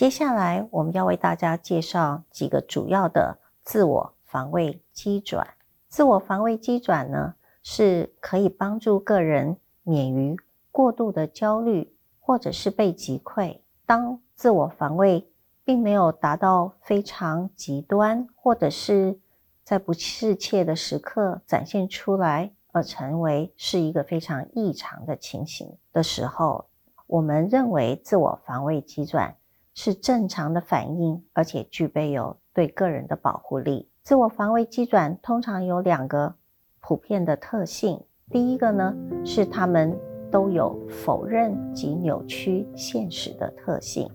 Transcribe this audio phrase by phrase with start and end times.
[0.00, 5.46] 接下来我们要为大家介绍几个主要的自我防卫机转。
[5.90, 10.34] 自我防卫机转呢，是可以帮助个人免于
[10.72, 13.60] 过度的焦虑，或者是被击溃。
[13.84, 15.28] 当自我防卫
[15.64, 19.20] 并没有达到非常极端，或者是
[19.62, 26.64] 在不适切的时刻展现出来，而成为是一个非常异常的情形的时候，
[27.06, 29.36] 我们认为自我防卫机转
[29.74, 33.88] 是正常的反应，而且具备有对个人的保护力。
[34.02, 36.34] 自我防卫机转通常有两个
[36.80, 39.96] 普遍的特性，第一个呢是他们
[40.30, 44.08] 都有否认及扭曲现实的特性；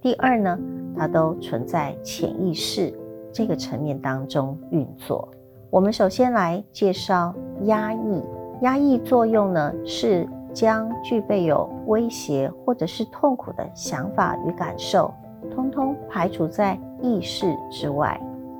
[0.00, 0.58] 第二呢，
[0.96, 2.92] 它都存在潜意识
[3.32, 5.28] 这个层面当中运作。
[5.70, 8.22] 我们首先来介绍压抑，
[8.62, 15.12] 压抑作用呢是将具备有威胁或者是痛苦的想法与感受，
[15.54, 18.18] 通通排除在意识之外。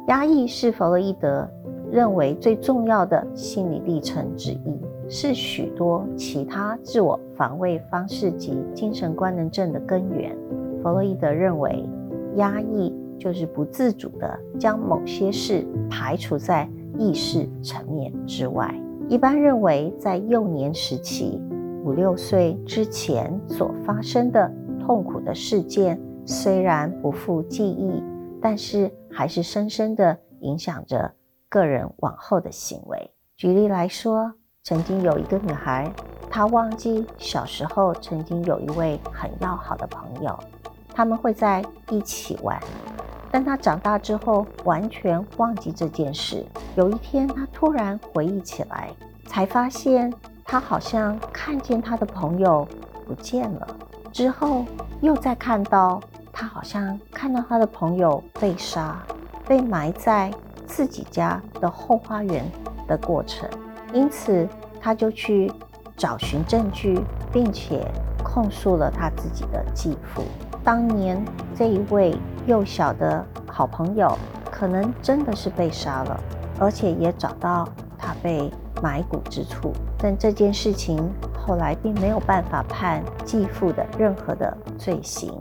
[0.09, 1.49] 压抑是弗洛伊德
[1.91, 10.37] 认为最重要的心理历程之一，是许多其他自我防卫方式及精神官能症的根源。
[10.83, 11.89] 弗洛伊德认为，
[12.35, 18.71] 压抑就是不自主的将某些事排除在意识层面之外。
[19.09, 21.41] 一般认为，在幼年时期
[21.87, 28.03] 五六岁之前所发生的痛苦的事件，虽然不复记忆。
[28.43, 31.15] 但是还是深深的影响着
[31.49, 33.11] 个人往后的行为。
[33.37, 35.91] 举例来说，曾经有一个女孩，
[36.29, 40.37] 她忘记小时候曾经有一位很要好的朋友，
[40.93, 42.61] 他们会在一起玩。
[43.31, 46.45] 但她长大之后完全忘记这件事。
[46.77, 48.91] 有一天，她突然回忆起来，
[49.25, 50.13] 才发现
[50.47, 52.67] 他好像看见他的朋友
[53.07, 53.67] 不见了。
[54.13, 54.65] 之后
[55.01, 56.01] 又再看到。
[56.39, 59.03] 他好像看到他的朋友被杀，
[59.49, 60.31] 被埋在
[60.67, 62.45] 自己家的后花园
[62.87, 63.49] 的过程，
[63.95, 64.47] 因此
[64.79, 65.51] 他就去
[65.97, 67.91] 找寻证据，并且
[68.23, 70.25] 控诉了他自己的继父。
[70.63, 72.15] 当年这一位
[72.47, 74.15] 幼小的好朋友，
[74.51, 76.21] 可能真的是被杀了，
[76.61, 77.67] 而且也找到
[77.97, 79.73] 他被埋骨之处。
[79.99, 80.99] 但这件事情
[81.37, 85.33] 后来并没有办法判继父的任何的罪行。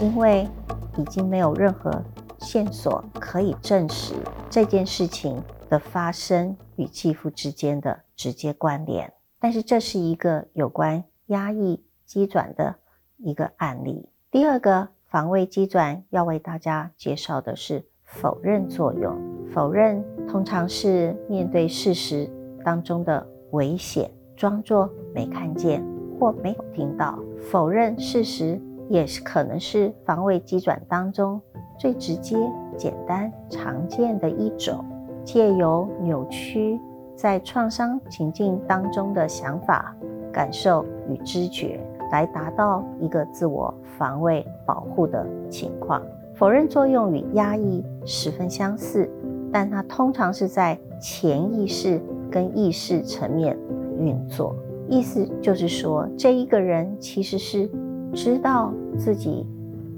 [0.00, 0.48] 因为
[0.96, 2.02] 已经没有任何
[2.40, 4.14] 线索可以证实
[4.50, 12.74] 这件事情的发生与继父之间的直接关联，但是这是一个有关压抑机转的
[13.18, 14.08] 一个案例。
[14.30, 19.16] 第二个防卫机转要为大家介绍的是否认作用。
[19.54, 22.28] 否认通常是面对事实
[22.64, 25.84] 当中的危险，装作没看见
[26.18, 27.18] 或没有听到，
[27.50, 28.60] 否认事实。
[28.88, 31.40] 也是可能是防卫机转当中
[31.78, 32.36] 最直接、
[32.76, 34.84] 简单、常见的一种，
[35.24, 36.78] 借由扭曲
[37.16, 39.96] 在创伤情境当中的想法、
[40.30, 41.80] 感受与知觉，
[42.10, 46.02] 来达到一个自我防卫保护的情况。
[46.34, 49.08] 否认作用与压抑十分相似，
[49.50, 51.98] 但它通常是在潜意识
[52.32, 53.56] 跟意识层面
[54.00, 54.56] 运作。
[54.88, 57.70] 意思就是说，这一个人其实是。
[58.14, 59.46] 知道自己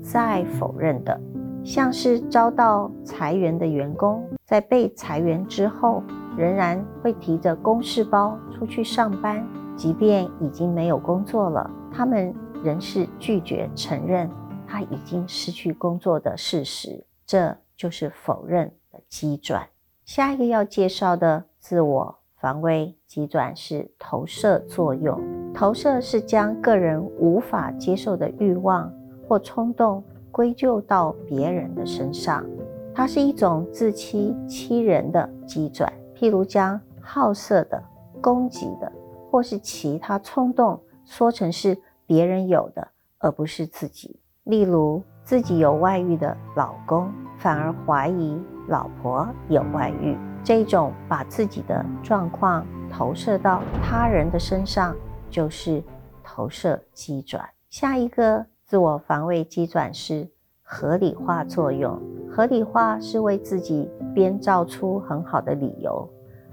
[0.00, 1.20] 在否认的，
[1.64, 6.00] 像是遭到裁员的员工，在被裁员之后，
[6.38, 9.44] 仍然会提着公事包出去上班，
[9.76, 14.30] 即便已经没有工作了，他们仍是拒绝承认
[14.64, 17.04] 他已经失去工作的事实。
[17.26, 19.66] 这就是否认的机转。
[20.04, 22.18] 下一个要介绍的自我。
[22.44, 25.18] 防卫急转是投射作用，
[25.54, 28.92] 投射是将个人无法接受的欲望
[29.26, 32.44] 或冲动归咎到别人的身上，
[32.94, 35.90] 它是一种自欺欺人的急转。
[36.14, 37.82] 譬如将好色的、
[38.20, 38.92] 攻击的
[39.30, 41.74] 或是其他冲动说成是
[42.04, 42.86] 别人有的，
[43.20, 44.20] 而不是自己。
[44.42, 48.38] 例如，自己有外遇的老公，反而怀疑
[48.68, 50.14] 老婆有外遇。
[50.44, 54.94] 这种把自己的状况投射到他人的身上，
[55.30, 55.82] 就是
[56.22, 57.42] 投射机转。
[57.70, 60.28] 下一个自我防卫机转是
[60.62, 61.98] 合理化作用。
[62.30, 66.06] 合理化是为自己编造出很好的理由，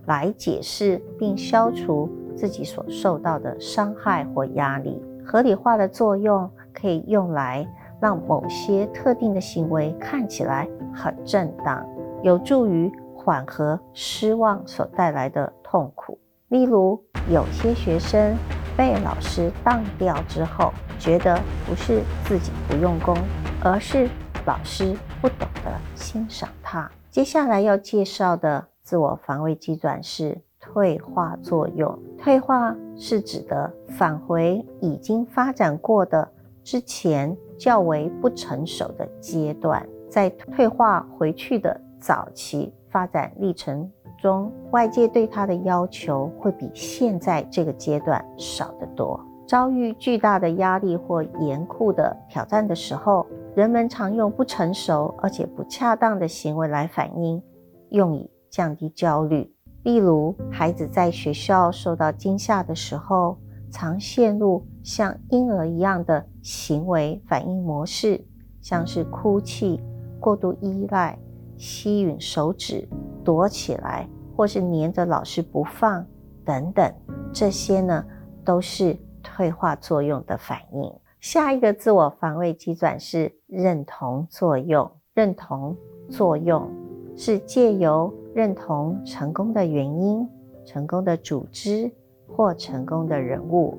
[0.05, 5.03] 来解释并消除自己所受到的伤害或压力。
[5.25, 7.67] 合理化的作用可以用来
[7.99, 11.85] 让某些特定的行为看起来很正当，
[12.23, 12.89] 有助于。
[13.23, 18.35] 缓和失望所带来的痛苦，例如有些学生
[18.75, 23.15] 被老师当掉之后，觉得不是自己不用功，
[23.63, 24.09] 而是
[24.45, 26.89] 老师不懂得欣赏他。
[27.11, 31.99] 接下来要介绍的自我防卫机转是退化作用。
[32.17, 36.27] 退化是指的返回已经发展过的
[36.63, 43.89] 之前较为不成熟的阶段，在退化回去的早期发展历程
[44.21, 49.19] 中，外界对他的要求会比现在这个阶段少得多。
[49.47, 57.41] 遭遇巨大的压力或严酷的挑战的时候，人们常用不成熟而且不恰当的行为来反应，
[57.89, 59.53] 用以降低焦虑。
[59.83, 63.37] 例如，孩子在学校受到惊吓的时候，
[63.71, 68.23] 常陷入像婴儿一样的行为反应模式，
[68.61, 69.81] 像是哭泣、
[70.19, 71.17] 过度依赖、
[71.61, 72.89] 吸吮手指、
[73.23, 76.05] 躲起来，或是黏着老师不放
[76.43, 76.91] 等等。
[77.31, 78.03] 这些呢，
[78.43, 78.97] 都是。
[79.23, 80.91] 退化作用的反应。
[81.19, 84.91] 下一个自我防卫机转是认同作用。
[85.13, 85.77] 认同
[86.09, 86.67] 作用
[87.15, 90.27] 是借由认同成功的原因、
[90.65, 91.89] 成功的组织
[92.27, 93.77] 或成功的人物，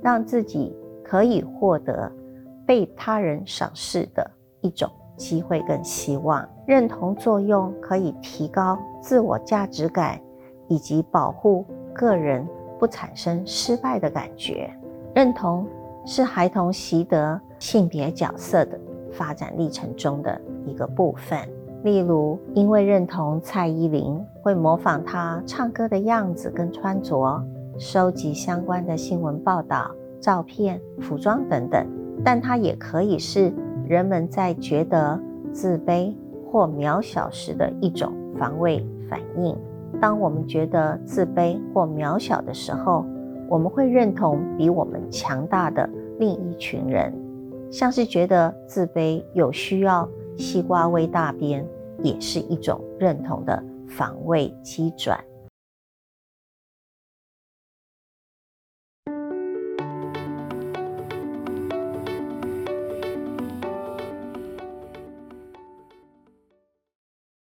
[0.00, 0.72] 让自己
[1.02, 2.10] 可以获得
[2.64, 6.46] 被他人赏识的一种机会跟希望。
[6.66, 10.20] 认同作用可以提高自我价值感，
[10.68, 12.46] 以及保护个人
[12.78, 14.70] 不产生失败的感觉。
[15.14, 15.66] 认同
[16.04, 18.78] 是孩童习得性别角色的
[19.12, 21.38] 发展历程中的一个部分。
[21.82, 27.44] 例如，因为认同蔡依林，会模仿她唱歌的样子跟穿着，
[27.78, 31.86] 收集相关的新闻报道、照片、服装等等。
[32.24, 33.52] 但它也可以是
[33.86, 35.20] 人们在觉得
[35.52, 36.14] 自卑
[36.50, 39.56] 或渺小时的一种防卫反应。
[40.00, 43.04] 当我们觉得自卑或渺小的时候，
[43.48, 45.88] 我们会认同比我们强大的
[46.18, 47.12] 另一群人，
[47.70, 51.64] 像是觉得自卑有需要，西瓜味大边，
[52.02, 55.18] 也是一种认同的防卫机转。